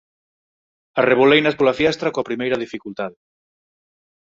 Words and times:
Arreboleinas 1.01 1.57
pola 1.57 1.77
fiestra 1.79 2.11
coa 2.13 2.27
primeira 2.29 2.61
dificultade. 2.63 3.17